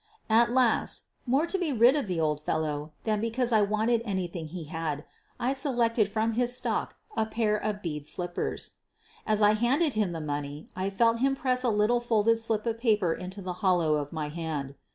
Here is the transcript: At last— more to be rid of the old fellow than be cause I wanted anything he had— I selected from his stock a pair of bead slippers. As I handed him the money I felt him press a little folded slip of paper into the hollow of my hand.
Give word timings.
At 0.31 0.51
last— 0.51 1.03
more 1.27 1.45
to 1.45 1.59
be 1.59 1.71
rid 1.71 1.95
of 1.95 2.07
the 2.07 2.19
old 2.19 2.41
fellow 2.41 2.91
than 3.03 3.21
be 3.21 3.29
cause 3.29 3.51
I 3.51 3.61
wanted 3.61 4.01
anything 4.03 4.47
he 4.47 4.63
had— 4.63 5.03
I 5.39 5.53
selected 5.53 6.09
from 6.09 6.33
his 6.33 6.57
stock 6.57 6.95
a 7.15 7.27
pair 7.27 7.55
of 7.55 7.83
bead 7.83 8.07
slippers. 8.07 8.71
As 9.27 9.43
I 9.43 9.51
handed 9.51 9.93
him 9.93 10.11
the 10.11 10.19
money 10.19 10.69
I 10.75 10.89
felt 10.89 11.19
him 11.19 11.35
press 11.35 11.61
a 11.61 11.69
little 11.69 11.99
folded 11.99 12.39
slip 12.39 12.65
of 12.65 12.79
paper 12.79 13.13
into 13.13 13.43
the 13.43 13.53
hollow 13.61 13.93
of 13.97 14.11
my 14.11 14.29
hand. 14.29 14.73